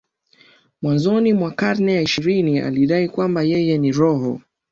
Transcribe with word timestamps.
Mwanzoni 0.81 1.33
mwa 1.33 1.51
karne 1.51 1.95
ya 1.95 2.01
ishirini 2.01 2.59
alidai 2.59 3.09
kwamba 3.09 3.43
yeye 3.43 3.77
ni 3.77 3.91
roho 3.91 4.41